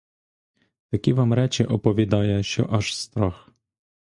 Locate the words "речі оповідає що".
1.33-2.67